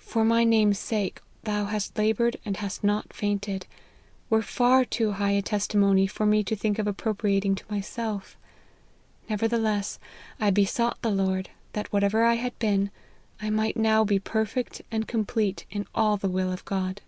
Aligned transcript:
For 0.00 0.24
my 0.24 0.42
name's 0.42 0.76
sake 0.76 1.20
thou 1.44 1.66
hast 1.66 1.96
laboured 1.96 2.36
and 2.44 2.56
hast 2.56 2.82
not 2.82 3.12
fainted,' 3.12 3.68
were 4.28 4.42
far 4.42 4.84
too 4.84 5.12
high 5.12 5.30
a 5.30 5.40
testimony 5.40 6.08
for 6.08 6.26
me 6.26 6.42
to 6.42 6.56
think 6.56 6.80
of 6.80 6.88
appropriating 6.88 7.54
to 7.54 7.64
myself; 7.70 8.36
nevertheless 9.30 10.00
I 10.40 10.50
besought 10.50 11.00
the 11.02 11.12
Lord, 11.12 11.50
that 11.74 11.92
whatever 11.92 12.24
I 12.24 12.34
had 12.34 12.58
been, 12.58 12.90
I 13.40 13.50
might 13.50 13.76
now 13.76 14.02
be 14.02 14.18
perfect 14.18 14.82
and 14.90 15.06
complete 15.06 15.64
in 15.70 15.86
all 15.94 16.16
the 16.16 16.28
will 16.28 16.50
of 16.50 16.64
God." 16.64 17.00